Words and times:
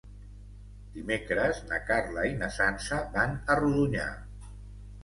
Dimecres 0.95 1.61
na 1.73 1.79
Carla 1.91 2.25
i 2.31 2.35
na 2.41 2.51
Sança 2.59 3.01
van 3.19 3.39
a 3.57 3.61
Rodonyà. 3.63 4.09